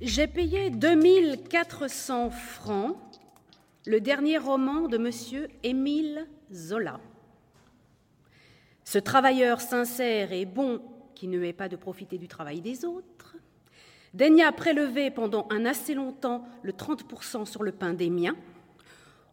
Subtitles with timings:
[0.00, 2.96] J'ai payé 2400 francs
[3.84, 5.48] le dernier roman de M.
[5.64, 7.00] Émile Zola.
[8.84, 10.80] Ce travailleur sincère et bon,
[11.16, 13.34] qui ne met pas de profiter du travail des autres,
[14.14, 18.36] daigna prélever pendant un assez longtemps le 30% sur le pain des miens.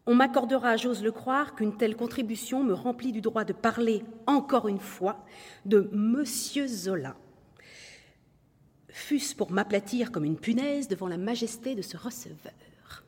[0.07, 4.67] On m'accordera, j'ose le croire, qu'une telle contribution me remplit du droit de parler, encore
[4.67, 5.23] une fois,
[5.63, 7.15] de Monsieur Zola.
[8.95, 13.03] Fût-ce pour m'aplatir comme une punaise devant la majesté de ce receveur.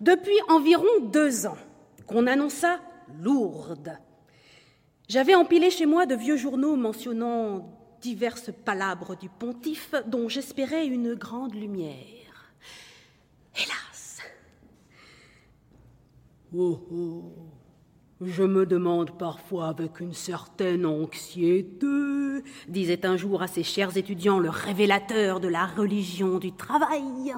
[0.00, 1.58] Depuis environ deux ans
[2.06, 2.80] qu'on annonça
[3.20, 3.98] Lourdes,
[5.10, 11.14] j'avais empilé chez moi de vieux journaux mentionnant diverses palabres du pontife dont j'espérais une
[11.14, 12.50] grande lumière.
[13.54, 14.22] Hélas
[16.56, 17.34] Oh oh
[18.22, 21.86] Je me demande parfois avec une certaine anxiété,
[22.68, 27.34] disait un jour à ses chers étudiants le révélateur de la religion du travail.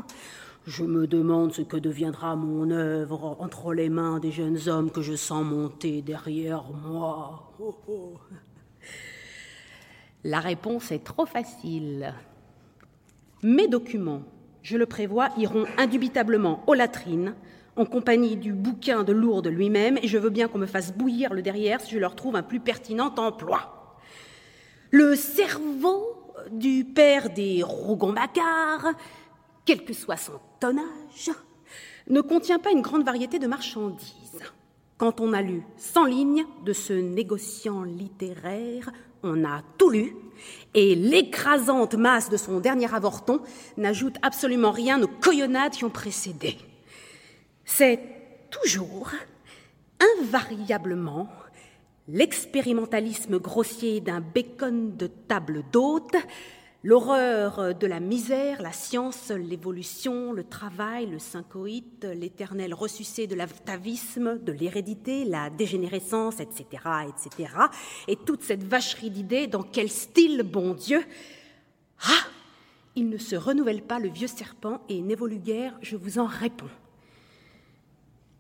[0.67, 5.01] Je me demande ce que deviendra mon œuvre entre les mains des jeunes hommes que
[5.01, 7.53] je sens monter derrière moi.
[10.25, 12.13] La réponse est trop facile.
[13.45, 14.23] Mes documents,
[14.63, 17.37] je le prévois, iront indubitablement aux latrines,
[17.77, 21.33] en compagnie du bouquin de Lourdes lui-même, et je veux bien qu'on me fasse bouillir
[21.33, 23.76] le derrière si je leur trouve un plus pertinent emploi.
[24.99, 26.17] Le cerveau
[26.51, 28.95] du père des Rougon-Macquart,
[29.67, 31.31] quel que soit son tonnage,
[32.09, 34.41] ne contient pas une grande variété de marchandises.
[34.97, 38.91] Quand on a lu 100 lignes de ce négociant littéraire,
[39.23, 40.17] on a tout lu,
[40.73, 43.43] et l'écrasante masse de son dernier avorton
[43.77, 46.57] n'ajoute absolument rien aux coyonnades qui ont précédé.
[47.67, 48.01] C'est
[48.51, 49.11] toujours,
[50.23, 51.29] invariablement,
[52.09, 56.17] l'expérimentalisme grossier d'un bacon de table d'hôte
[56.87, 64.39] L'horreur de la misère, la science, l'évolution, le travail, le syncoïte, l'éternel ressucé de l'atavisme,
[64.39, 66.65] de l'hérédité, la dégénérescence, etc.,
[67.09, 67.53] etc.
[68.07, 71.03] Et toute cette vacherie d'idées, dans quel style, bon Dieu?
[72.03, 72.29] Ah
[72.95, 76.71] Il ne se renouvelle pas le vieux serpent et n'évolue guère, je vous en réponds.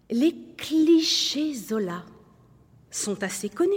[0.08, 2.04] Les clichés Zola
[2.90, 3.70] sont assez connus.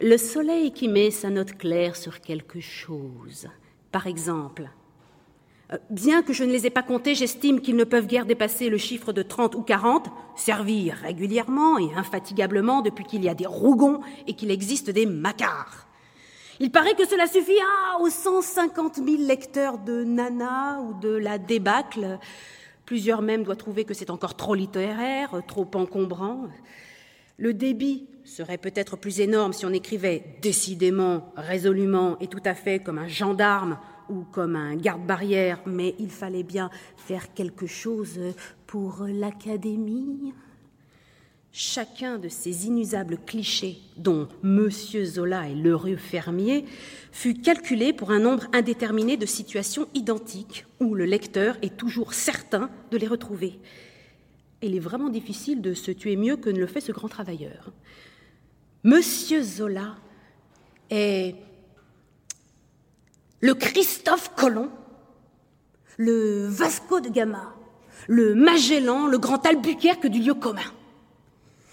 [0.00, 3.48] Le soleil qui met sa note claire sur quelque chose.
[3.92, 4.70] Par exemple,
[5.72, 8.68] euh, bien que je ne les ai pas comptés, j'estime qu'ils ne peuvent guère dépasser
[8.68, 13.46] le chiffre de 30 ou 40, servis régulièrement et infatigablement depuis qu'il y a des
[13.46, 15.86] rougons et qu'il existe des macards.
[16.60, 21.38] Il paraît que cela suffit ah, aux 150 000 lecteurs de Nana ou de la
[21.38, 22.18] débâcle.
[22.84, 26.48] Plusieurs même doivent trouver que c'est encore trop littéraire, trop encombrant.
[27.40, 32.80] Le débit serait peut-être plus énorme si on écrivait décidément, résolument et tout à fait
[32.80, 33.78] comme un gendarme
[34.08, 38.18] ou comme un garde-barrière, mais il fallait bien faire quelque chose
[38.66, 40.34] pour l'académie.
[41.52, 46.64] Chacun de ces inusables clichés, dont Monsieur Zola est l'heureux fermier,
[47.12, 52.68] fut calculé pour un nombre indéterminé de situations identiques où le lecteur est toujours certain
[52.90, 53.60] de les retrouver
[54.62, 57.72] il est vraiment difficile de se tuer mieux que ne le fait ce grand travailleur.
[58.84, 59.96] Monsieur Zola
[60.90, 61.34] est
[63.40, 64.70] le Christophe Colomb,
[65.96, 67.54] le Vasco de Gama,
[68.08, 70.60] le Magellan, le grand Albuquerque du lieu commun.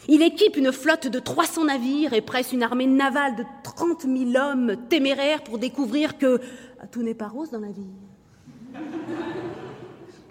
[0.08, 4.36] Il équipe une flotte de 300 navires et presse une armée navale de 30 000
[4.36, 6.40] hommes téméraires pour découvrir que
[6.92, 7.90] tout n'est pas rose dans la vie.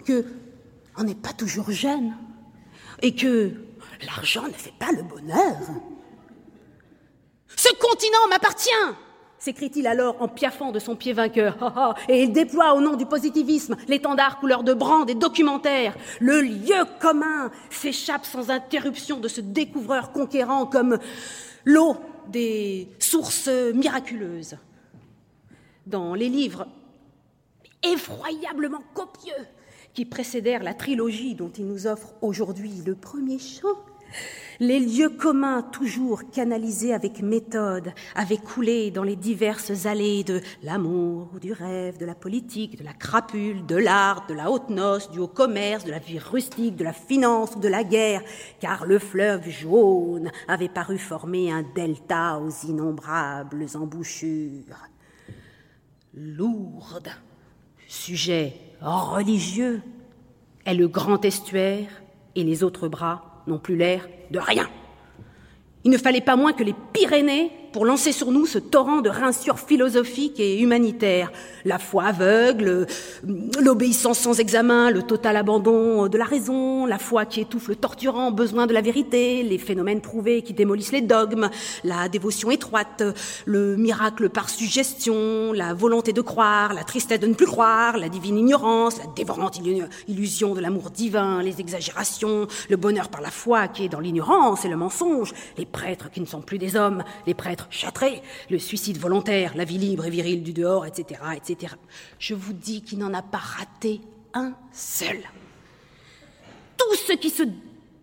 [0.05, 0.23] Que
[0.97, 2.13] on n'est pas toujours jeune
[3.01, 3.51] et que
[4.05, 5.57] l'argent ne fait pas le bonheur.
[7.55, 8.69] Ce continent m'appartient
[9.45, 11.95] s'écrie-t-il alors en piaffant de son pied vainqueur.
[12.09, 15.95] et il déploie au nom du positivisme l'étendard couleur de brand des documentaires.
[16.19, 20.97] Le lieu commun s'échappe sans interruption de ce découvreur conquérant comme
[21.63, 21.95] l'eau
[22.27, 24.57] des sources miraculeuses.
[25.85, 26.65] Dans les livres
[27.83, 29.45] effroyablement copieux
[29.95, 33.79] qui précédèrent la trilogie dont il nous offre aujourd'hui le premier chant,
[34.59, 41.27] les lieux communs toujours canalisés avec méthode avaient coulé dans les diverses allées de l'amour,
[41.41, 45.19] du rêve, de la politique, de la crapule, de l'art, de la haute noce, du
[45.19, 48.21] haut commerce, de la vie rustique, de la finance ou de la guerre,
[48.59, 54.89] car le fleuve jaune avait paru former un delta aux innombrables embouchures.
[56.13, 57.09] Lourde,
[57.87, 58.53] sujet
[58.85, 59.81] religieux
[60.65, 61.87] est le grand estuaire
[62.35, 64.67] et les autres bras n'ont plus l'air de rien.
[65.83, 69.09] Il ne fallait pas moins que les Pyrénées pour lancer sur nous ce torrent de
[69.09, 71.29] rinsures philosophiques et humanitaires.
[71.65, 72.87] La foi aveugle,
[73.61, 78.31] l'obéissance sans examen, le total abandon de la raison, la foi qui étouffe le torturant
[78.31, 81.49] besoin de la vérité, les phénomènes prouvés qui démolissent les dogmes,
[81.83, 83.03] la dévotion étroite,
[83.43, 88.07] le miracle par suggestion, la volonté de croire, la tristesse de ne plus croire, la
[88.07, 89.59] divine ignorance, la dévorante
[90.07, 94.63] illusion de l'amour divin, les exagérations, le bonheur par la foi qui est dans l'ignorance
[94.63, 98.59] et le mensonge, les prêtres qui ne sont plus des hommes, les prêtres châtrés, le
[98.59, 101.73] suicide volontaire, la vie libre et virile du dehors, etc., etc.
[102.19, 104.01] Je vous dis qu'il n'en a pas raté
[104.33, 105.19] un seul.
[106.77, 107.43] Tout ce qui se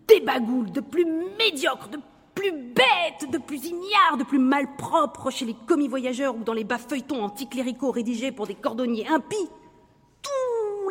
[0.07, 1.05] débagoule de plus
[1.37, 1.99] médiocre, de
[2.35, 6.63] plus bête, de plus ignare, de plus malpropre chez les commis voyageurs ou dans les
[6.63, 9.49] bas feuilletons anticléricaux rédigés pour des cordonniers impies,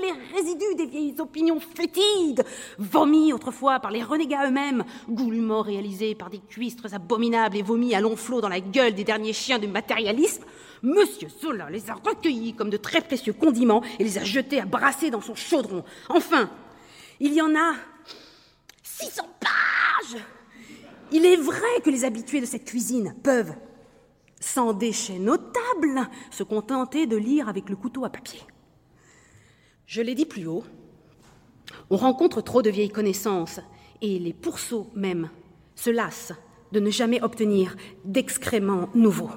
[0.03, 2.45] les résidus des vieilles opinions fétides,
[2.79, 8.01] vomis autrefois par les renégats eux-mêmes, goulûment réalisés par des cuistres abominables et vomis à
[8.01, 10.45] long flot dans la gueule des derniers chiens du matérialisme,
[10.83, 14.67] Monsieur Zola les a recueillis comme de très précieux condiments et les a jetés à
[14.67, 15.85] brasser dans son chaudron.
[16.09, 16.51] Enfin,
[17.21, 17.75] il y en a
[18.83, 20.21] 600 pages
[21.13, 23.55] Il est vrai que les habitués de cette cuisine peuvent,
[24.41, 28.41] sans déchets notables, se contenter de lire avec le couteau à papier.
[29.94, 30.65] Je l'ai dit plus haut,
[31.91, 33.61] on rencontre trop de vieilles connaissances
[34.00, 35.29] et les pourceaux même
[35.75, 36.33] se lassent
[36.73, 39.29] de ne jamais obtenir d'excréments nouveaux.